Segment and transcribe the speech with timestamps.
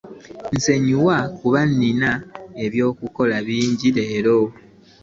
[0.55, 2.11] Nsonyiwa kuba nina
[2.63, 4.39] eby'okukola bingi leero.